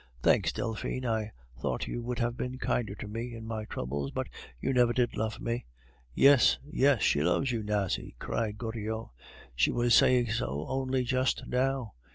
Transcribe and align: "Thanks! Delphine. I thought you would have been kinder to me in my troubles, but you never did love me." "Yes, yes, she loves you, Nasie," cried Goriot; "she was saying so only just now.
"Thanks! 0.23 0.51
Delphine. 0.51 1.05
I 1.05 1.29
thought 1.61 1.85
you 1.85 2.01
would 2.01 2.17
have 2.17 2.35
been 2.35 2.57
kinder 2.57 2.95
to 2.95 3.07
me 3.07 3.35
in 3.35 3.45
my 3.45 3.65
troubles, 3.65 4.09
but 4.09 4.25
you 4.59 4.73
never 4.73 4.93
did 4.93 5.15
love 5.15 5.39
me." 5.39 5.67
"Yes, 6.15 6.57
yes, 6.65 7.03
she 7.03 7.21
loves 7.21 7.51
you, 7.51 7.61
Nasie," 7.61 8.15
cried 8.17 8.57
Goriot; 8.57 9.11
"she 9.55 9.69
was 9.69 9.93
saying 9.93 10.31
so 10.31 10.65
only 10.67 11.03
just 11.03 11.45
now. 11.45 11.93